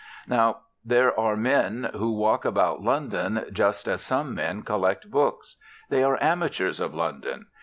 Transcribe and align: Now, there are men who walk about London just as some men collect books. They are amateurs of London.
Now, 0.25 0.61
there 0.83 1.13
are 1.19 1.35
men 1.35 1.91
who 1.93 2.13
walk 2.13 2.43
about 2.43 2.81
London 2.81 3.45
just 3.53 3.87
as 3.87 4.01
some 4.01 4.33
men 4.33 4.63
collect 4.63 5.11
books. 5.11 5.57
They 5.89 6.01
are 6.01 6.17
amateurs 6.23 6.79
of 6.79 6.95
London. 6.95 7.45